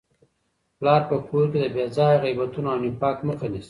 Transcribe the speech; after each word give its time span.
پلار 0.79 1.01
په 1.09 1.15
کور 1.27 1.45
کي 1.51 1.57
د 1.61 1.65
بې 1.75 1.85
ځایه 1.95 2.21
غیبتونو 2.23 2.67
او 2.73 2.79
نفاق 2.85 3.17
مخه 3.27 3.47
نیسي. 3.53 3.59